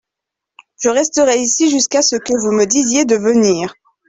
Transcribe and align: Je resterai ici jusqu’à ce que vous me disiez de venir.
Je 0.79 0.89
resterai 0.89 1.39
ici 1.41 1.69
jusqu’à 1.69 2.01
ce 2.01 2.15
que 2.15 2.33
vous 2.35 2.51
me 2.51 2.65
disiez 2.65 3.05
de 3.05 3.17
venir. 3.17 3.71